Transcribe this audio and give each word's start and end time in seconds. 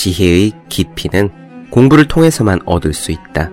지혜의 0.00 0.52
깊이는 0.70 1.28
공부를 1.68 2.08
통해서만 2.08 2.60
얻을 2.64 2.94
수 2.94 3.12
있다. 3.12 3.50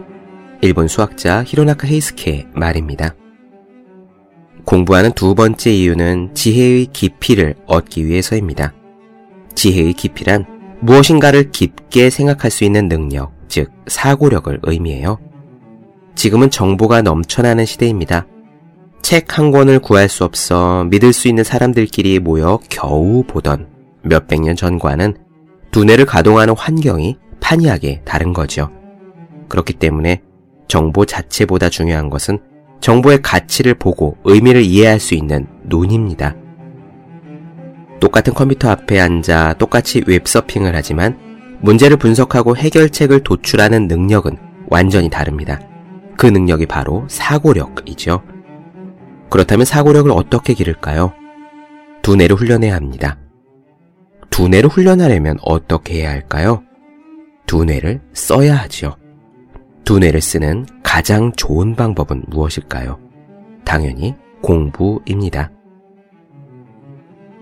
일본 0.62 0.88
수학자 0.88 1.44
히로나카 1.46 1.90
헤이스케의 1.90 2.48
말입니다. 2.54 3.16
공부하는 4.64 5.12
두 5.12 5.36
번째 5.36 5.74
이유는 5.74 6.36
지혜의 6.36 6.86
깊이를 6.94 7.56
얻기 7.66 8.06
위해서입니다. 8.06 8.74
지혜의 9.56 9.92
깊이란 9.92 10.46
무엇인가를 10.80 11.52
깊게 11.52 12.10
생각할 12.10 12.50
수 12.50 12.64
있는 12.64 12.88
능력, 12.88 13.34
즉 13.50 13.70
사고력을 13.88 14.58
의미해요. 14.64 15.20
지금은 16.16 16.50
정보가 16.50 17.02
넘쳐나는 17.02 17.66
시대입니다. 17.66 18.26
책 19.02 19.38
한 19.38 19.52
권을 19.52 19.80
구할 19.80 20.08
수 20.08 20.24
없어 20.24 20.86
믿을 20.86 21.12
수 21.12 21.28
있는 21.28 21.44
사람들끼리 21.44 22.20
모여 22.20 22.62
겨우 22.70 23.26
보던 23.28 23.68
몇백 24.04 24.40
년 24.40 24.56
전과는 24.56 25.27
두뇌를 25.78 26.08
가동하는 26.08 26.56
환경이 26.58 27.20
판이하게 27.40 28.02
다른 28.04 28.34
거죠. 28.34 28.72
그렇기 29.48 29.74
때문에 29.74 30.24
정보 30.68 31.06
자체보다 31.06 31.70
중요한 31.70 32.10
것은 32.10 32.40
정보의 32.82 33.22
가치를 33.22 33.76
보고 33.76 34.18
의미를 34.24 34.64
이해할 34.64 35.00
수 35.00 35.14
있는 35.14 35.46
눈입니다. 35.66 36.36
똑같은 38.00 38.34
컴퓨터 38.34 38.72
앞에 38.72 39.00
앉아 39.00 39.54
똑같이 39.60 40.02
웹서핑을 40.08 40.76
하지만 40.76 41.16
문제를 41.62 41.98
분석하고 41.98 42.58
해결책을 42.58 43.20
도출하는 43.20 43.88
능력은 43.88 44.36
완전히 44.70 45.12
다릅니다. 45.12 45.60
그 46.18 46.26
능력이 46.26 46.66
바로 46.66 47.06
사고력이죠. 47.08 48.24
그렇다면 49.30 49.64
사고력을 49.64 50.10
어떻게 50.10 50.56
기를까요? 50.56 51.14
두뇌를 52.02 52.36
훈련해야 52.36 52.74
합니다. 52.74 53.20
두뇌를 54.38 54.70
훈련하려면 54.70 55.40
어떻게 55.42 56.02
해야 56.02 56.12
할까요? 56.12 56.62
두뇌를 57.48 58.02
써야 58.14 58.56
하지요. 58.56 58.96
두뇌를 59.84 60.22
쓰는 60.22 60.68
가장 60.84 61.32
좋은 61.36 61.76
방법은 61.76 62.26
무엇일까요? 62.28 63.00
당연히 63.66 64.14
공부입니다. 64.44 65.50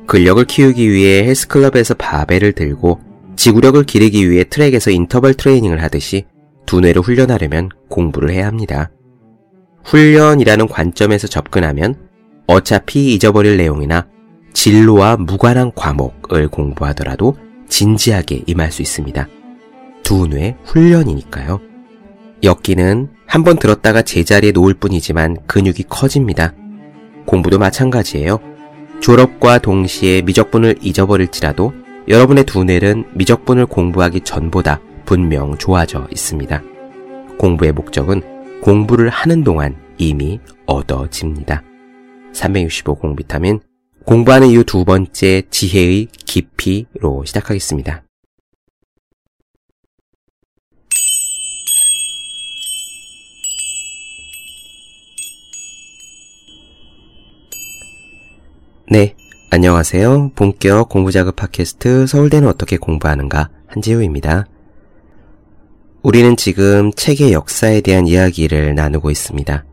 근력을 0.07 0.45
키우기 0.45 0.89
위해 0.89 1.25
헬스클럽에서 1.25 1.95
바벨을 1.95 2.53
들고 2.53 3.01
지구력을 3.35 3.83
기르기 3.83 4.29
위해 4.31 4.45
트랙에서 4.45 4.89
인터벌 4.89 5.33
트레이닝을 5.33 5.83
하듯이 5.83 6.23
두뇌를 6.65 7.01
훈련하려면 7.01 7.71
공부를 7.89 8.29
해야 8.29 8.47
합니다. 8.47 8.89
훈련이라는 9.83 10.69
관점에서 10.69 11.27
접근하면 11.27 11.95
어차피 12.47 13.13
잊어버릴 13.13 13.57
내용이나 13.57 14.07
진로와 14.55 15.17
무관한 15.17 15.71
과목을 15.75 16.47
공부하더라도 16.47 17.37
진지하게 17.69 18.43
임할 18.47 18.71
수 18.71 18.81
있습니다. 18.81 19.27
두뇌 20.01 20.55
훈련이니까요. 20.63 21.59
엮기는 22.41 23.09
한번 23.27 23.57
들었다가 23.57 24.01
제자리에 24.01 24.51
놓을 24.53 24.75
뿐이지만 24.75 25.37
근육이 25.45 25.83
커집니다. 25.89 26.53
공부도 27.25 27.59
마찬가지예요. 27.59 28.39
졸업과 29.01 29.59
동시에 29.59 30.21
미적분을 30.21 30.77
잊어버릴지라도 30.81 31.73
여러분의 32.07 32.45
두뇌는 32.45 33.09
미적분을 33.13 33.65
공부하기 33.65 34.21
전보다 34.21 34.79
분명 35.05 35.57
좋아져 35.57 36.07
있습니다. 36.11 36.63
공부의 37.37 37.73
목적은 37.73 38.61
공부를 38.61 39.09
하는 39.09 39.43
동안 39.43 39.75
이미 39.97 40.39
얻어집니다. 40.65 41.61
365 42.31 42.95
공비타민 42.95 43.59
공부하는 44.05 44.49
이유 44.49 44.63
두 44.63 44.85
번째 44.85 45.41
지혜의 45.49 46.09
깊이로 46.25 47.25
시작하겠습니다. 47.25 48.03
네, 58.91 59.15
안녕하세요. 59.49 60.33
본격 60.35 60.89
공부자극 60.89 61.35
팟캐스트 61.35 62.05
서울대는 62.05 62.47
어떻게 62.47 62.77
공부하는가 62.77 63.49
한지우입니다. 63.65 64.45
우리는 66.03 66.37
지금 66.37 66.91
책의 66.93 67.33
역사에 67.33 67.81
대한 67.81 68.05
이야기를 68.05 68.75
나누고 68.75 69.09
있습니다. 69.09 69.65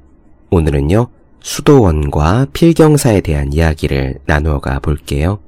오늘은요, 0.51 1.11
수도원과 1.43 2.47
필경사에 2.53 3.21
대한 3.21 3.53
이야기를 3.53 4.21
나누어가 4.27 4.79
볼게요. 4.79 5.41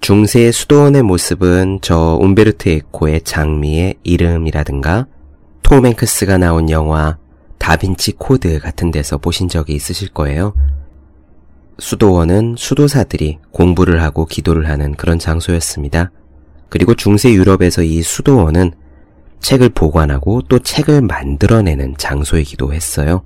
중세 0.00 0.50
수도원의 0.50 1.02
모습은 1.02 1.80
저 1.82 2.18
움베르트 2.20 2.68
에코의 2.68 3.22
장미의 3.22 3.96
이름이라든가 4.02 5.06
톰 5.62 5.84
행크스가 5.84 6.38
나온 6.38 6.70
영화 6.70 7.18
다빈치 7.58 8.12
코드 8.12 8.58
같은 8.58 8.90
데서 8.90 9.18
보신 9.18 9.48
적이 9.48 9.74
있으실 9.74 10.10
거예요. 10.10 10.54
수도원은 11.78 12.54
수도사들이 12.56 13.38
공부를 13.50 14.02
하고 14.02 14.24
기도를 14.24 14.68
하는 14.68 14.94
그런 14.94 15.18
장소였습니다. 15.18 16.10
그리고 16.68 16.94
중세 16.94 17.32
유럽에서 17.32 17.82
이 17.82 18.02
수도원은 18.02 18.72
책을 19.40 19.70
보관하고 19.70 20.42
또 20.42 20.58
책을 20.58 21.02
만들어내는 21.02 21.96
장소이기도 21.98 22.72
했어요. 22.72 23.22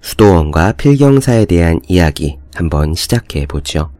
수도원과 0.00 0.72
필경사에 0.72 1.44
대한 1.46 1.80
이야기 1.88 2.38
한번 2.54 2.94
시작해 2.94 3.46
보죠. 3.46 3.90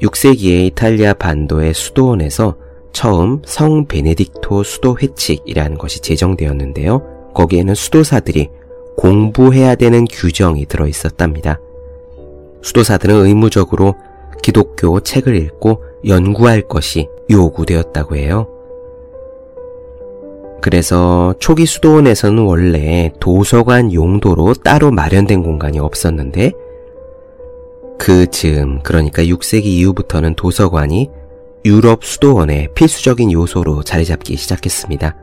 6세기에 0.00 0.66
이탈리아 0.66 1.12
반도의 1.12 1.74
수도원에서 1.74 2.56
처음 2.92 3.42
성 3.44 3.86
베네딕토 3.86 4.64
수도 4.64 4.96
회칙이라는 4.98 5.78
것이 5.78 6.00
제정되었는데요. 6.00 7.32
거기에는 7.34 7.74
수도사들이 7.74 8.48
공부해야 8.96 9.74
되는 9.76 10.04
규정이 10.06 10.66
들어 10.66 10.86
있었답니다. 10.86 11.60
수도사들은 12.62 13.26
의무적으로 13.26 13.94
기독교 14.42 15.00
책을 15.00 15.36
읽고 15.36 15.82
연구할 16.06 16.62
것이 16.62 17.08
요구되었다고 17.30 18.16
해요. 18.16 18.48
그래서 20.60 21.34
초기 21.38 21.64
수도원에서는 21.64 22.42
원래 22.44 23.12
도서관 23.18 23.92
용도로 23.92 24.54
따로 24.54 24.90
마련된 24.90 25.42
공간이 25.42 25.78
없었는데 25.78 26.52
그 27.98 28.26
즈음, 28.26 28.80
그러니까 28.82 29.22
6세기 29.22 29.64
이후부터는 29.66 30.34
도서관이 30.34 31.10
유럽 31.64 32.04
수도원의 32.04 32.68
필수적인 32.74 33.32
요소로 33.32 33.82
자리 33.82 34.04
잡기 34.04 34.36
시작했습니다. 34.36 35.16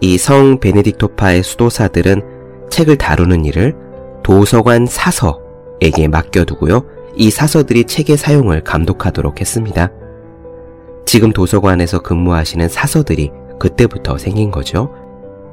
이 0.00 0.18
성 0.18 0.58
베네딕토파의 0.58 1.42
수도사들은 1.42 2.22
책을 2.70 2.96
다루는 2.96 3.44
일을 3.44 3.74
도서관 4.22 4.86
사서에게 4.86 6.08
맡겨두고요. 6.08 6.84
이 7.16 7.30
사서들이 7.30 7.84
책의 7.84 8.16
사용을 8.16 8.64
감독하도록 8.64 9.40
했습니다. 9.40 9.90
지금 11.12 11.30
도서관에서 11.30 11.98
근무하시는 11.98 12.70
사서들이 12.70 13.32
그때부터 13.60 14.16
생긴 14.16 14.50
거죠. 14.50 14.90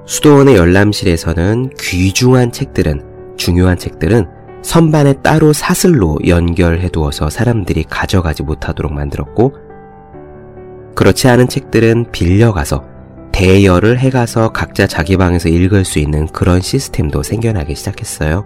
수도원의 0.06 0.56
열람실에서는 0.56 1.72
귀중한 1.78 2.54
책들은, 2.54 3.36
중요한 3.36 3.78
책들은 3.78 4.26
선반에 4.62 5.16
따로 5.16 5.52
사슬로 5.52 6.18
연결해 6.26 6.88
두어서 6.88 7.30
사람들이 7.30 7.84
가져가지 7.84 8.44
못하도록 8.44 8.94
만들었고, 8.94 9.52
그렇지 10.96 11.28
않은 11.28 11.50
책들은 11.50 12.14
빌려가서 12.14 12.86
대여를 13.34 14.00
해가서 14.00 14.54
각자 14.54 14.88
자기 14.88 15.18
방에서 15.18 15.50
읽을 15.50 15.84
수 15.84 16.00
있는 16.00 16.28
그런 16.28 16.62
시스템도 16.62 17.22
생겨나기 17.22 17.76
시작했어요. 17.76 18.46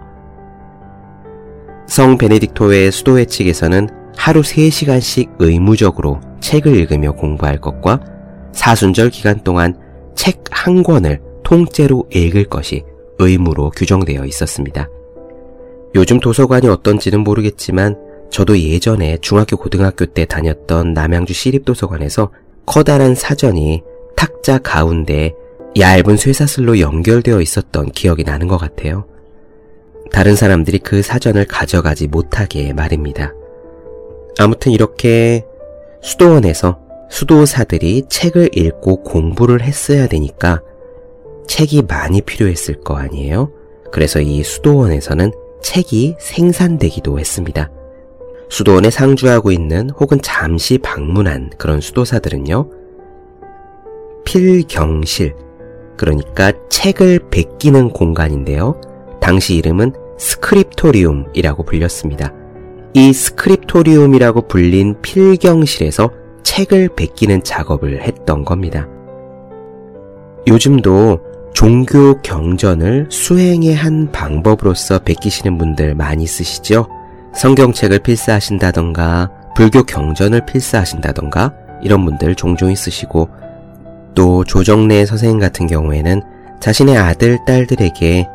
성 1.86 2.18
베네딕토의 2.18 2.90
수도회 2.90 3.26
측에서는 3.26 4.02
하루 4.16 4.40
3시간씩 4.40 5.36
의무적으로 5.38 6.20
책을 6.40 6.74
읽으며 6.76 7.12
공부할 7.12 7.60
것과 7.60 8.00
사순절 8.52 9.10
기간 9.10 9.42
동안 9.42 9.76
책 10.14 10.44
한 10.64 10.82
권을 10.82 11.20
통째로 11.42 12.06
읽을 12.10 12.44
것이 12.44 12.84
의무로 13.18 13.68
규정되어 13.70 14.24
있었습니다. 14.24 14.88
요즘 15.94 16.18
도서관이 16.18 16.68
어떤지는 16.68 17.20
모르겠지만 17.20 17.96
저도 18.30 18.58
예전에 18.58 19.18
중학교 19.20 19.58
고등학교 19.58 20.06
때 20.06 20.24
다녔던 20.24 20.94
남양주 20.94 21.34
시립도서관에서 21.34 22.30
커다란 22.64 23.14
사전이 23.14 23.82
탁자 24.16 24.56
가운데 24.56 25.34
얇은 25.78 26.16
쇠사슬로 26.16 26.80
연결되어 26.80 27.42
있었던 27.42 27.90
기억이 27.90 28.24
나는 28.24 28.48
것 28.48 28.56
같아요. 28.56 29.06
다른 30.12 30.34
사람들이 30.34 30.78
그 30.78 31.02
사전을 31.02 31.44
가져가지 31.44 32.06
못하게 32.06 32.72
말입니다. 32.72 33.34
아무튼 34.38 34.72
이렇게 34.72 35.44
수도원에서 36.02 36.78
수도사들이 37.10 38.04
책을 38.08 38.50
읽고 38.56 39.02
공부를 39.02 39.62
했어야 39.62 40.06
되니까 40.06 40.60
책이 41.46 41.82
많이 41.82 42.20
필요했을 42.20 42.80
거 42.80 42.96
아니에요? 42.96 43.52
그래서 43.92 44.20
이 44.20 44.42
수도원에서는 44.42 45.32
책이 45.62 46.16
생산되기도 46.18 47.18
했습니다. 47.18 47.70
수도원에 48.48 48.90
상주하고 48.90 49.52
있는 49.52 49.90
혹은 49.90 50.20
잠시 50.20 50.78
방문한 50.78 51.50
그런 51.56 51.80
수도사들은요, 51.80 52.70
필경실, 54.24 55.34
그러니까 55.96 56.52
책을 56.68 57.30
베끼는 57.30 57.90
공간인데요. 57.90 58.80
당시 59.20 59.56
이름은 59.56 59.92
scriptorium이라고 60.18 61.62
불렸습니다. 61.62 62.32
이 62.96 63.12
scriptorium이라고 63.12 64.46
불린 64.46 65.02
필경실에서 65.02 66.10
책을 66.44 66.90
베끼는 66.94 67.42
작업을 67.42 68.02
했던 68.02 68.44
겁니다. 68.44 68.86
요즘도 70.46 71.18
종교 71.54 72.20
경전을 72.22 73.08
수행의 73.10 73.74
한 73.74 74.12
방법으로서 74.12 75.00
베끼시는 75.00 75.58
분들 75.58 75.96
많이 75.96 76.26
쓰시죠? 76.26 76.86
성경책을 77.34 77.98
필사하신다던가, 78.00 79.30
불교 79.56 79.82
경전을 79.82 80.46
필사하신다던가, 80.46 81.52
이런 81.82 82.04
분들 82.04 82.36
종종 82.36 82.70
있으시고, 82.70 83.28
또 84.14 84.44
조정래 84.44 85.04
선생님 85.04 85.40
같은 85.40 85.66
경우에는 85.66 86.22
자신의 86.60 86.96
아들, 86.96 87.38
딸들에게 87.44 88.28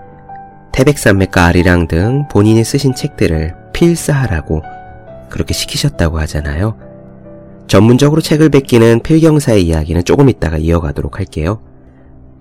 태백산맥과 0.73 1.45
아리랑 1.45 1.87
등 1.87 2.27
본인이 2.29 2.63
쓰신 2.63 2.93
책들을 2.93 3.58
필사하라고 3.79 4.61
그렇게 5.29 5.53
시키셨다고 5.53 6.19
하잖아요. 6.19 6.77
전문적으로 7.67 8.19
책을 8.19 8.49
베끼는 8.49 9.01
필경사의 9.03 9.65
이야기는 9.65 10.03
조금 10.03 10.27
있다가 10.27 10.57
이어가도록 10.57 11.19
할게요. 11.19 11.61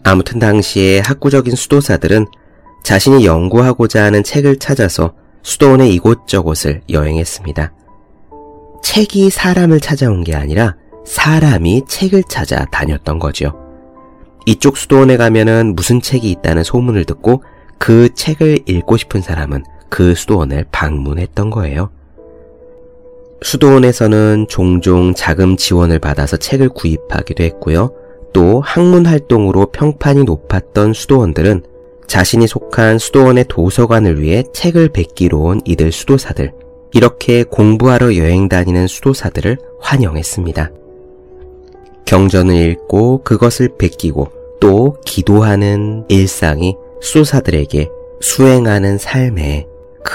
아무튼 0.03 0.39
당시에 0.39 1.01
학구적인 1.01 1.55
수도사들은 1.55 2.27
자신이 2.83 3.25
연구하고자 3.25 4.03
하는 4.03 4.25
책을 4.25 4.59
찾아서 4.59 5.15
수도원의 5.43 5.95
이곳저곳을 5.95 6.83
여행했습니다. 6.91 7.73
책이 8.83 9.31
사람을 9.31 9.81
찾아온 9.81 10.25
게 10.25 10.35
아니라 10.35 10.77
사람이 11.05 11.85
책을 11.87 12.25
찾아 12.29 12.65
다녔던 12.67 13.19
거죠. 13.19 13.53
이쪽 14.47 14.77
수도원에 14.77 15.17
가면은 15.17 15.75
무슨 15.77 16.01
책이 16.01 16.31
있다는 16.31 16.65
소문을 16.65 17.05
듣고 17.05 17.43
그 17.79 18.09
책을 18.15 18.61
읽고 18.67 18.97
싶은 18.97 19.21
사람은 19.21 19.63
그 19.89 20.15
수도원을 20.15 20.67
방문했던 20.71 21.51
거예요. 21.51 21.91
수도원에서는 23.43 24.47
종종 24.49 25.15
자금 25.15 25.57
지원을 25.57 25.99
받아서 25.99 26.37
책을 26.37 26.71
구입하기도 26.71 27.45
했고요. 27.45 27.93
또 28.33 28.61
학문 28.61 29.07
활동으로 29.07 29.67
평판이 29.67 30.25
높았던 30.25 30.93
수도원들은 30.93 31.63
자신이 32.07 32.47
속한 32.47 32.99
수도원의 32.99 33.47
도서관을 33.49 34.21
위해 34.21 34.43
책을 34.53 34.89
뵙기로 34.89 35.41
온 35.41 35.61
이들 35.65 35.93
수도사들, 35.93 36.53
이렇게 36.93 37.45
공부하러 37.45 38.17
여행 38.17 38.49
다니는 38.49 38.87
수도사들을 38.87 39.59
환영했습니다. 39.81 40.71
경전을 42.07 42.55
읽고 42.55 43.23
그것을 43.23 43.77
베끼고 43.77 44.29
또 44.61 44.97
기도하는 45.05 46.05
일상이 46.09 46.77
수도사들에게 47.01 47.91
수행하는 48.21 48.99
삶의 48.99 49.67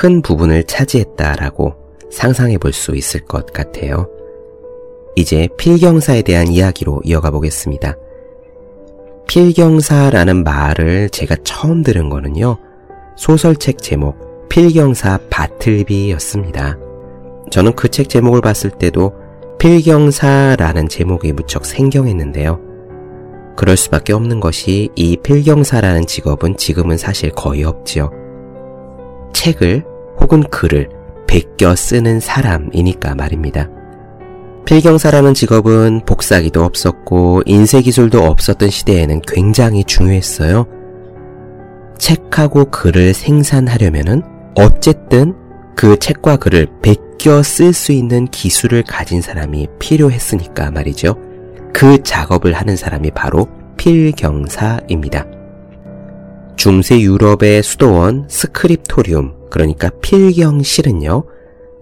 큰 0.03 0.21
부분을 0.21 0.65
차지했다라고 0.65 1.75
상상해 2.11 2.57
볼 2.57 2.73
수 2.73 2.93
있을 2.93 3.21
것 3.21 3.53
같아요. 3.53 4.09
이제 5.15 5.47
필경사에 5.57 6.23
대한 6.23 6.49
이야기로 6.49 6.99
이어가 7.05 7.31
보겠습니다. 7.31 7.95
필경사라는 9.29 10.43
말을 10.43 11.09
제가 11.09 11.37
처음 11.45 11.83
들은 11.83 12.09
거는요, 12.09 12.57
소설책 13.15 13.77
제목 13.81 14.49
필경사 14.49 15.19
바틀비였습니다. 15.29 16.77
저는 17.49 17.73
그 17.73 17.87
책 17.87 18.09
제목을 18.09 18.41
봤을 18.41 18.71
때도 18.71 19.13
필경사라는 19.57 20.89
제목이 20.89 21.31
무척 21.31 21.65
생경했는데요. 21.65 22.59
그럴 23.55 23.77
수밖에 23.77 24.11
없는 24.11 24.41
것이 24.41 24.89
이 24.97 25.15
필경사라는 25.15 26.07
직업은 26.07 26.57
지금은 26.57 26.97
사실 26.97 27.31
거의 27.31 27.63
없지요. 27.63 28.11
책을 29.31 29.92
혹은 30.19 30.43
글을 30.43 30.89
베껴 31.27 31.75
쓰는 31.75 32.19
사람이니까 32.19 33.15
말입니다. 33.15 33.69
필경사라는 34.65 35.33
직업은 35.33 36.01
복사기도 36.05 36.63
없었고 36.63 37.41
인쇄기술도 37.45 38.23
없었던 38.23 38.69
시대에는 38.69 39.21
굉장히 39.27 39.83
중요했어요. 39.83 40.65
책하고 41.97 42.65
글을 42.65 43.13
생산하려면은 43.13 44.23
어쨌든 44.55 45.35
그 45.75 45.97
책과 45.97 46.37
글을 46.37 46.67
베껴 46.81 47.43
쓸 47.43 47.73
수 47.73 47.91
있는 47.91 48.27
기술을 48.27 48.83
가진 48.83 49.21
사람이 49.21 49.67
필요했으니까 49.79 50.71
말이죠. 50.71 51.15
그 51.73 52.01
작업을 52.03 52.53
하는 52.53 52.75
사람이 52.75 53.11
바로 53.11 53.47
필경사입니다. 53.77 55.25
중세 56.63 57.01
유럽의 57.01 57.61
수도원 57.61 58.23
scriptorium, 58.29 59.49
그러니까 59.49 59.89
필경실은요, 60.01 61.25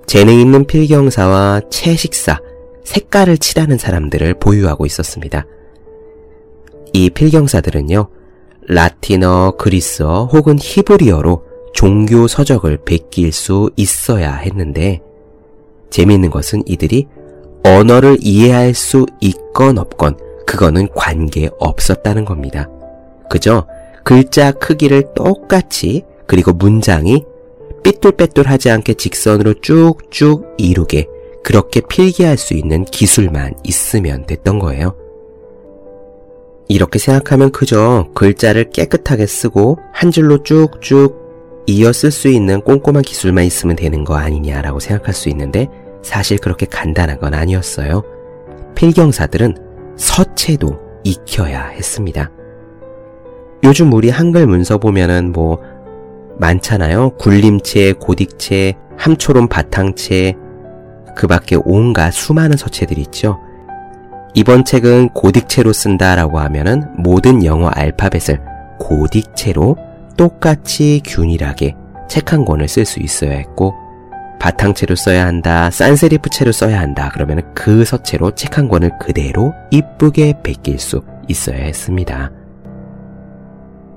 재능 0.07 0.39
있는 0.39 0.66
필경사와 0.66 1.62
채식사, 1.69 2.39
색깔을 2.83 3.38
칠하는 3.38 3.78
사람들을 3.78 4.39
보유하고 4.39 4.88
있었습니다. 4.88 5.45
이 6.94 7.12
필경사들은요, 7.12 8.07
라틴어, 8.69 9.57
그리스어 9.60 10.25
혹은 10.25 10.57
히브리어로 10.60 11.44
종교 11.75 12.28
서적을 12.28 12.80
베낄 12.83 13.31
수 13.33 13.69
있어야 13.75 14.33
했는데, 14.33 15.00
재미있는 15.92 16.31
것은 16.31 16.63
이들이 16.66 17.06
언어를 17.63 18.18
이해할 18.19 18.74
수 18.74 19.06
있건 19.19 19.78
없건 19.78 20.18
그거는 20.48 20.88
관계 20.95 21.51
없었다는 21.60 22.25
겁니다. 22.25 22.68
그저 23.30 23.68
글자 24.03 24.51
크기를 24.51 25.13
똑같이 25.15 26.03
그리고 26.25 26.53
문장이 26.53 27.24
삐뚤빼뚤하지 27.83 28.69
않게 28.69 28.94
직선으로 28.94 29.56
쭉쭉 29.56 30.56
이루게 30.57 31.07
그렇게 31.44 31.81
필기할 31.81 32.38
수 32.38 32.53
있는 32.53 32.86
기술만 32.86 33.56
있으면 33.63 34.25
됐던 34.25 34.59
거예요. 34.59 34.95
이렇게 36.68 37.00
생각하면 37.00 37.51
그저 37.51 38.07
글자를 38.13 38.69
깨끗하게 38.69 39.25
쓰고 39.25 39.77
한 39.92 40.12
줄로 40.12 40.42
쭉쭉 40.44 41.19
이어 41.68 41.92
쓸 41.92 42.11
수 42.11 42.28
있는 42.28 42.61
꼼꼼한 42.61 43.04
기술만 43.04 43.44
있으면 43.45 43.76
되는 43.76 44.04
거 44.04 44.16
아니냐라고 44.16 44.80
생각할 44.80 45.14
수 45.14 45.30
있는데 45.30 45.68
사실 46.02 46.37
그렇게 46.37 46.66
간단한 46.66 47.19
건 47.19 47.33
아니었어요. 47.33 48.04
필경사들은 48.76 49.57
서체도 49.97 50.80
익혀야 51.04 51.68
했습니다. 51.69 52.31
요즘 53.63 53.94
우리 53.94 54.09
한글 54.09 54.47
문서 54.47 54.77
보면은 54.77 55.31
뭐 55.31 55.59
많잖아요. 56.39 57.11
굴림체, 57.18 57.94
고딕체, 57.94 58.75
함초롬 58.97 59.47
바탕체, 59.47 60.35
그 61.15 61.27
밖에 61.27 61.57
온갖 61.63 62.11
수많은 62.11 62.57
서체들이 62.57 63.01
있죠. 63.01 63.39
이번 64.33 64.63
책은 64.65 65.09
고딕체로 65.09 65.73
쓴다라고 65.73 66.39
하면은 66.39 66.85
모든 66.97 67.44
영어 67.45 67.68
알파벳을 67.68 68.39
고딕체로 68.80 69.77
똑같이 70.18 71.01
균일하게 71.06 71.75
책 72.07 72.33
한 72.33 72.45
권을 72.45 72.68
쓸 72.68 72.85
수 72.85 72.99
있어야 72.99 73.31
했고, 73.31 73.73
바탕체로 74.39 74.95
써야 74.95 75.27
한다, 75.27 75.69
산세리프체로 75.69 76.51
써야 76.51 76.80
한다, 76.80 77.11
그러면 77.13 77.53
그 77.53 77.85
서체로 77.85 78.31
책 78.31 78.57
한 78.57 78.68
권을 78.68 78.97
그대로 78.99 79.53
이쁘게 79.69 80.39
베낄 80.44 80.80
수 80.80 81.01
있어야 81.27 81.57
했습니다. 81.57 82.31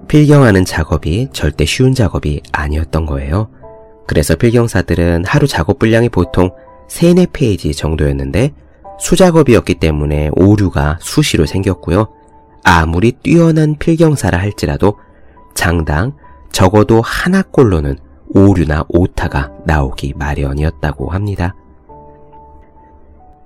필경하는 0.09 0.65
작업이 0.65 1.29
절대 1.33 1.65
쉬운 1.65 1.95
작업이 1.95 2.43
아니었던 2.53 3.07
거예요. 3.07 3.49
그래서 4.07 4.37
필경사들은 4.37 5.25
하루 5.27 5.47
작업 5.47 5.79
분량이 5.79 6.09
보통 6.09 6.51
3, 6.89 7.15
4페이지 7.15 7.77
정도였는데 7.77 8.53
수작업이었기 8.99 9.75
때문에 9.75 10.31
오류가 10.35 10.99
수시로 11.01 11.47
생겼고요. 11.47 12.09
아무리 12.63 13.13
뛰어난 13.13 13.77
필경사라 13.79 14.39
할지라도 14.39 14.99
장당 15.55 16.13
적어도 16.53 17.01
하나꼴로는 17.01 17.99
오류나 18.29 18.85
오타가 18.89 19.53
나오기 19.67 20.15
마련이었다고 20.17 21.11
합니다. 21.11 21.55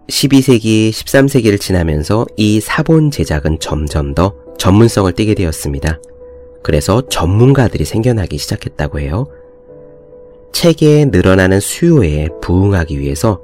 12세기, 0.08 0.90
13세기를 0.90 1.60
지나면서 1.60 2.26
이 2.36 2.60
사본 2.60 3.10
제작은 3.10 3.58
점점 3.60 4.14
더 4.14 4.34
전문성을 4.58 5.12
띠게 5.12 5.34
되었습니다. 5.34 5.98
그래서 6.62 7.02
전문가들이 7.08 7.84
생겨나기 7.84 8.38
시작했다고 8.38 9.00
해요. 9.00 9.26
책에 10.52 11.06
늘어나는 11.06 11.60
수요에 11.60 12.28
부응하기 12.40 12.98
위해서 12.98 13.40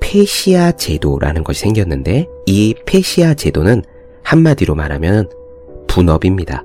pecia 0.00 0.72
제도라는 0.72 1.44
것이 1.44 1.60
생겼는데 1.60 2.28
이 2.46 2.74
pecia 2.86 3.34
제도는 3.34 3.82
한마디로 4.22 4.74
말하면 4.74 5.30
분업입니다. 5.86 6.64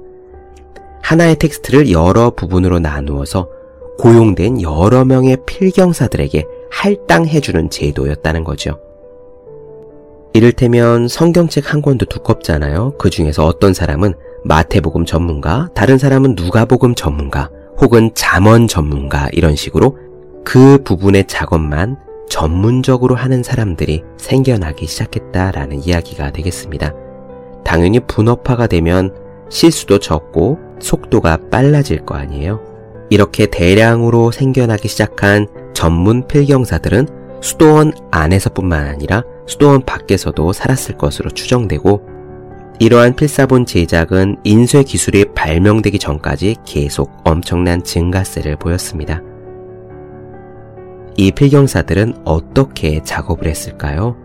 하나의 1.02 1.38
텍스트를 1.38 1.92
여러 1.92 2.32
부분으로 2.32 2.80
나누어서 2.80 3.50
고용된 3.98 4.62
여러 4.62 5.04
명의 5.04 5.38
필경사들에게 5.46 6.46
할당해주는 6.72 7.70
제도였다는 7.70 8.44
거죠. 8.44 8.80
이를테면 10.34 11.08
성경책 11.08 11.74
한 11.74 11.82
권도 11.82 12.06
두껍잖아요. 12.06 12.94
그 12.98 13.10
중에서 13.10 13.46
어떤 13.46 13.74
사람은 13.74 14.14
마태복음 14.44 15.06
전문가, 15.06 15.70
다른 15.74 15.98
사람은 15.98 16.36
누가복음 16.36 16.96
전문가, 16.96 17.50
혹은 17.80 18.12
잠언 18.14 18.68
전문가 18.68 19.30
이런 19.32 19.56
식으로 19.56 19.98
그 20.44 20.82
부분의 20.84 21.28
작업만 21.28 21.98
전문적으로 22.30 23.16
하는 23.16 23.44
사람들이 23.44 24.04
생겨나기 24.18 24.86
시작했다라는 24.86 25.84
이야기가 25.84 26.32
되겠습니다. 26.32 26.94
당연히 27.64 28.00
분업화가 28.00 28.68
되면 28.68 29.14
실수도 29.50 30.00
적고 30.00 30.60
속도가 30.80 31.50
빨라질 31.52 32.06
거 32.06 32.16
아니에요. 32.16 32.62
이렇게 33.10 33.48
대량으로 33.48 34.32
생겨나기 34.32 34.88
시작한 34.88 35.48
전문 35.74 36.28
필경사들은 36.28 37.08
수도원 37.42 37.94
안에서뿐만 38.12 38.86
아니라 38.86 39.24
수도원 39.48 39.84
밖에서도 39.84 40.54
살았을 40.54 40.98
것으로 40.98 41.30
추정되고 41.32 42.19
이러한 42.82 43.14
필사본 43.14 43.66
제작은 43.66 44.38
인쇄 44.46 44.84
기술이 44.84 45.26
발명되기 45.36 46.00
전까지 46.00 46.56
계속 46.66 47.12
엄청난 47.26 47.84
증가세를 47.84 48.56
보였습니다. 48.56 49.22
이 51.18 51.30
필경사들은 51.34 52.22
어떻게 52.24 53.04
작업을 53.04 53.50
했을까요? 53.50 54.16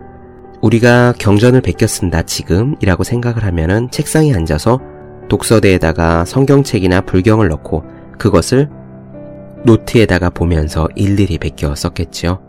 우리가 0.61 1.13
경전을 1.19 1.59
베껴 1.59 1.85
쓴다 1.85 2.21
지금이라고 2.21 3.03
생각을 3.03 3.43
하면은 3.43 3.91
책상에 3.91 4.33
앉아서 4.33 4.79
독서대에다가 5.27 6.23
성경책이나 6.23 7.01
불경을 7.01 7.49
넣고 7.49 7.83
그것을 8.17 8.69
노트에다가 9.65 10.29
보면서 10.29 10.87
일일이 10.95 11.39
베껴 11.39 11.75
썼겠죠. 11.75 12.39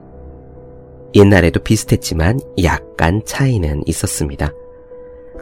옛날에도 1.17 1.59
비슷했지만 1.59 2.39
약간 2.63 3.23
차이는 3.25 3.83
있었습니다. 3.87 4.53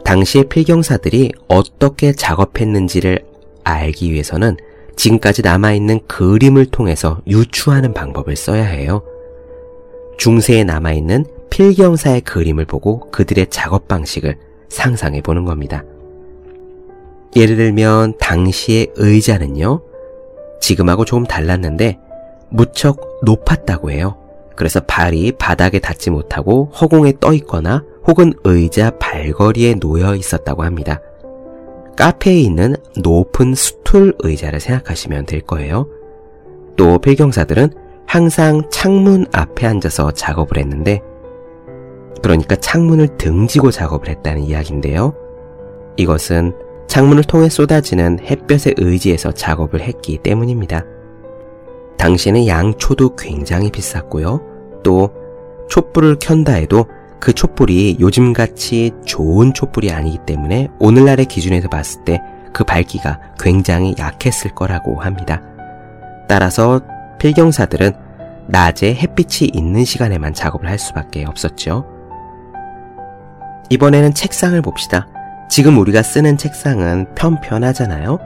당시의 0.05 0.45
필경사들이 0.45 1.31
어떻게 1.47 2.13
작업했는지를 2.13 3.25
알기 3.63 4.13
위해서는 4.13 4.55
지금까지 4.95 5.41
남아있는 5.41 6.01
그림을 6.07 6.67
통해서 6.67 7.21
유추하는 7.27 7.93
방법을 7.93 8.35
써야 8.35 8.63
해요. 8.63 9.01
중세에 10.17 10.63
남아있는 10.63 11.25
필경사의 11.49 12.21
그림을 12.21 12.65
보고 12.65 13.11
그들의 13.11 13.47
작업 13.49 13.87
방식을 13.87 14.37
상상해 14.69 15.21
보는 15.21 15.43
겁니다. 15.43 15.83
예를 17.35 17.57
들면 17.57 18.17
당시의 18.19 18.93
의자는요, 18.95 19.81
지금하고 20.61 21.03
조금 21.03 21.25
달랐는데 21.25 21.97
무척 22.49 23.19
높았다고 23.23 23.91
해요. 23.91 24.17
그래서 24.55 24.79
발이 24.81 25.33
바닥에 25.33 25.79
닿지 25.79 26.09
못하고 26.09 26.71
허공에 26.79 27.13
떠 27.19 27.33
있거나 27.33 27.83
혹은 28.07 28.33
의자 28.43 28.91
발걸이에 28.99 29.75
놓여 29.75 30.15
있었다고 30.15 30.63
합니다. 30.63 31.01
카페에 31.97 32.39
있는 32.39 32.75
높은 32.97 33.55
스툴 33.55 34.13
의자를 34.19 34.59
생각하시면 34.59 35.25
될 35.25 35.41
거예요. 35.41 35.87
또 36.75 36.99
필경사들은 36.99 37.69
항상 38.05 38.63
창문 38.69 39.25
앞에 39.31 39.65
앉아서 39.65 40.11
작업을 40.11 40.57
했는데, 40.57 41.01
그러니까 42.21 42.55
창문을 42.55 43.17
등지고 43.17 43.71
작업을 43.71 44.09
했다는 44.09 44.43
이야기인데요. 44.43 45.13
이것은 45.97 46.53
창문을 46.87 47.23
통해 47.23 47.49
쏟아지는 47.49 48.19
햇볕에 48.19 48.73
의지해서 48.77 49.31
작업을 49.31 49.81
했기 49.81 50.17
때문입니다. 50.17 50.85
당시에는 51.97 52.47
양초도 52.47 53.15
굉장히 53.15 53.71
비쌌고요. 53.71 54.41
또 54.83 55.11
촛불을 55.69 56.17
켠다 56.19 56.53
해도 56.53 56.85
그 57.19 57.33
촛불이 57.33 57.97
요즘같이 57.99 58.91
좋은 59.05 59.53
촛불이 59.53 59.91
아니기 59.91 60.19
때문에 60.25 60.69
오늘날의 60.79 61.25
기준에서 61.25 61.69
봤을 61.69 62.03
때 62.03 62.21
그 62.55 62.63
밝기가 62.63 63.19
굉장히 63.37 63.93
약했을 63.99 64.55
거라고 64.55 65.01
합니다. 65.01 65.41
따라서 66.29 66.79
필경사들은 67.19 67.91
낮에 68.47 68.95
햇빛이 68.95 69.51
있는 69.53 69.83
시간에만 69.83 70.33
작업을 70.33 70.69
할 70.69 70.79
수밖에 70.79 71.25
없었죠. 71.25 71.85
이번에는 73.69 74.13
책상을 74.13 74.59
봅시다. 74.61 75.05
지금 75.49 75.77
우리가 75.77 76.01
쓰는 76.01 76.37
책상은 76.37 77.13
편편하잖아요. 77.15 78.19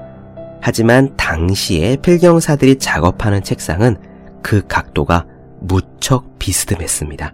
하지만 0.61 1.15
당시에 1.15 1.95
필경사들이 1.97 2.79
작업하는 2.79 3.43
책상은 3.43 3.97
그 4.41 4.65
각도가 4.67 5.25
무척 5.59 6.37
비스듬했습니다. 6.39 7.33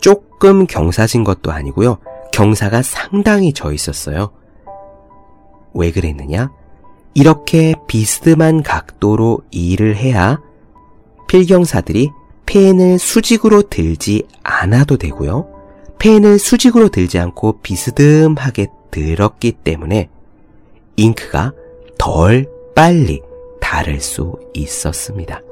조금 0.00 0.66
경사진 0.66 1.24
것도 1.24 1.52
아니고요. 1.52 1.98
경사가 2.32 2.82
상당히 2.82 3.52
져 3.52 3.72
있었어요. 3.72 4.30
왜 5.74 5.90
그랬느냐? 5.90 6.50
이렇게 7.14 7.74
비스듬한 7.88 8.62
각도로 8.62 9.40
일을 9.50 9.96
해야 9.96 10.40
필경사들이 11.26 12.10
펜을 12.46 12.98
수직으로 12.98 13.62
들지 13.62 14.26
않아도 14.42 14.96
되고요. 14.96 15.48
펜을 15.98 16.38
수직으로 16.38 16.88
들지 16.88 17.18
않고 17.18 17.60
비스듬하게 17.60 18.68
들었기 18.90 19.52
때문에 19.52 20.08
잉크가 20.96 21.52
덜 21.98 22.46
빨리 22.74 23.22
닳을 23.60 24.00
수 24.00 24.34
있었습니다. 24.54 25.42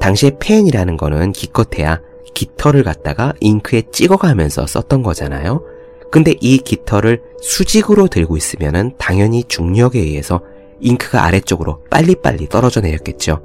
당시에 0.00 0.32
펜이라는 0.40 0.96
거는 0.96 1.32
기껏해야 1.32 2.00
깃털을 2.34 2.84
갖다가 2.84 3.34
잉크에 3.40 3.82
찍어가면서 3.90 4.66
썼던 4.66 5.02
거잖아요. 5.02 5.62
근데 6.10 6.34
이 6.40 6.58
깃털을 6.58 7.20
수직으로 7.40 8.08
들고 8.08 8.36
있으면 8.36 8.94
당연히 8.96 9.44
중력에 9.44 9.98
의해서 9.98 10.40
잉크가 10.80 11.24
아래쪽으로 11.24 11.82
빨리빨리 11.90 12.48
떨어져 12.48 12.80
내렸겠죠. 12.80 13.42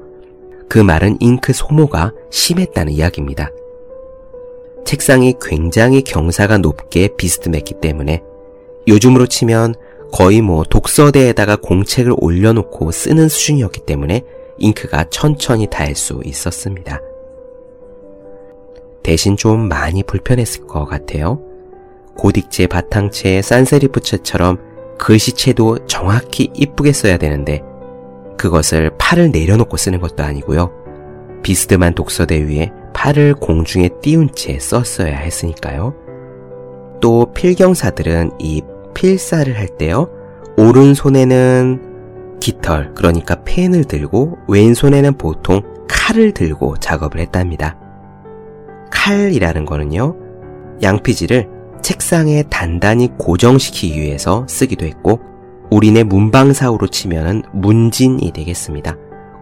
그 0.69 0.79
말은 0.79 1.17
잉크 1.19 1.53
소모가 1.53 2.13
심했다는 2.29 2.93
이야기입니다. 2.93 3.49
책상이 4.85 5.35
굉장히 5.41 6.03
경사가 6.03 6.59
높게 6.59 7.09
비스듬했기 7.17 7.75
때문에 7.81 8.21
요즘으로 8.87 9.27
치면 9.27 9.75
거의 10.13 10.41
뭐 10.41 10.63
독서대에다가 10.63 11.55
공책을 11.55 12.13
올려놓고 12.17 12.91
쓰는 12.91 13.27
수준이었기 13.27 13.81
때문에 13.87 14.21
잉크가 14.59 15.05
천천히 15.09 15.65
닿을 15.67 15.95
수 15.95 16.21
있었습니다. 16.23 17.01
대신 19.01 19.35
좀 19.35 19.67
많이 19.67 20.03
불편했을 20.03 20.67
것 20.67 20.85
같아요. 20.85 21.41
고딕체, 22.15 22.69
바탕체, 22.69 23.41
산세리프체처럼 23.41 24.59
글씨체도 24.99 25.87
정확히 25.87 26.51
이쁘게 26.53 26.93
써야 26.93 27.17
되는데 27.17 27.63
그것을 28.37 28.91
팔을 28.99 29.31
내려놓고 29.31 29.77
쓰는 29.77 29.99
것도 29.99 30.21
아니고요. 30.21 30.71
비스듬한 31.41 31.95
독서대 31.95 32.47
위에 32.47 32.71
팔을 32.93 33.33
공중에 33.33 33.89
띄운 34.01 34.29
채 34.35 34.59
썼어야 34.59 35.17
했으니까요. 35.17 35.95
또 37.01 37.33
필경사들은 37.33 38.33
이 38.39 38.61
필사를 38.93 39.57
할 39.57 39.67
때요. 39.67 40.09
오른손에는 40.57 42.39
깃털, 42.39 42.93
그러니까 42.93 43.43
펜을 43.43 43.85
들고 43.85 44.37
왼손에는 44.47 45.17
보통 45.17 45.61
칼을 45.87 46.33
들고 46.33 46.77
작업을 46.77 47.19
했답니다. 47.19 47.77
칼이라는 48.91 49.65
거는요, 49.65 50.15
양피지를 50.81 51.49
책상에 51.81 52.43
단단히 52.49 53.09
고정시키기 53.17 53.99
위해서 53.99 54.45
쓰기도 54.47 54.85
했고, 54.85 55.19
우리네 55.71 56.03
문방사우로 56.03 56.87
치면은 56.87 57.43
문진이 57.51 58.31
되겠습니다. 58.31 58.95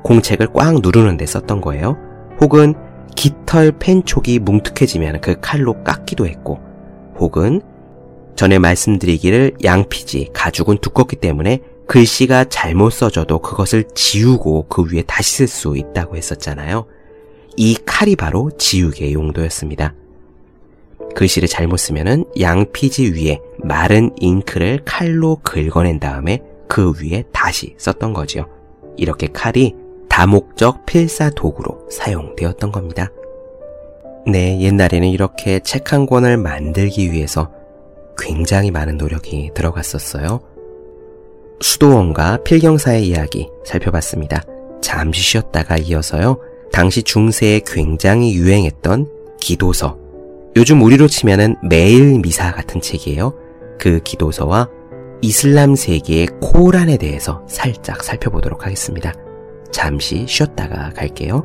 공책을 0.04 0.48
꽉 0.54 0.82
누르는 0.82 1.18
데 1.18 1.26
썼던 1.26 1.62
거예요. 1.62 1.98
혹은 2.40 2.74
깃털 3.16 3.74
펜촉이 3.74 4.40
뭉툭해지면 4.40 5.22
그 5.22 5.36
칼로 5.42 5.84
깎기도 5.84 6.28
했고, 6.28 6.60
혹은 7.20 7.62
전에 8.36 8.60
말씀드리기를 8.60 9.58
양피지, 9.64 10.30
가죽은 10.34 10.78
두껍기 10.80 11.16
때문에 11.16 11.60
글씨가 11.88 12.46
잘못 12.46 12.92
써져도 12.92 13.40
그것을 13.40 13.84
지우고 13.94 14.68
그 14.70 14.84
위에 14.92 15.04
다시 15.04 15.38
쓸 15.38 15.48
수 15.48 15.76
있다고 15.76 16.16
했었잖아요. 16.16 16.86
이 17.58 17.78
칼이 17.86 18.16
바로 18.16 18.50
지우개 18.58 19.12
용도였습니다. 19.12 19.94
글씨를 21.16 21.50
잘못 21.50 21.78
쓰면은 21.78 22.24
양피지 22.40 23.12
위에 23.14 23.42
마른 23.58 24.12
잉크를 24.18 24.84
칼로 24.86 25.36
긁어낸 25.44 26.00
다음에 26.00 26.42
그 26.68 26.94
위에 27.02 27.26
다시 27.34 27.76
썼던 27.78 28.14
거지요. 28.14 28.48
이렇게 28.96 29.28
칼이 29.28 29.76
다목적 30.08 30.86
필사 30.86 31.32
도구로 31.32 31.90
사용되었던 31.90 32.72
겁니다. 32.72 33.10
네, 34.26 34.62
옛날에는 34.62 35.10
이렇게 35.10 35.60
책 35.60 35.92
한 35.92 36.06
권을 36.06 36.38
만들기 36.38 37.12
위해서 37.12 37.52
굉장히 38.22 38.72
많은 38.72 38.98
노력이 38.98 39.52
들어갔었어요. 39.54 40.40
수도원과 41.60 42.44
필경사의 42.44 43.08
이야기 43.08 43.50
살펴봤습니다. 43.66 44.44
잠시 44.82 45.22
쉬었다가 45.22 45.78
이어서요. 45.78 46.40
당시 46.72 47.04
중세에 47.04 47.62
굉장히 47.66 48.34
유행했던 48.36 49.10
기도서. 49.40 49.98
요즘 50.56 50.82
우리로 50.82 51.08
치면은 51.08 51.56
매일 51.68 52.20
미사 52.20 52.52
같은 52.52 52.82
책이에요. 52.82 53.34
그 53.80 54.00
기도서와 54.04 54.70
이슬람 55.22 55.76
세계의 55.76 56.28
코란에 56.42 56.98
대해서 56.98 57.44
살짝 57.48 58.04
살펴보도록 58.04 58.66
하겠습니다. 58.66 59.14
잠시 59.72 60.26
쉬었다가 60.28 60.92
갈게요. 60.96 61.44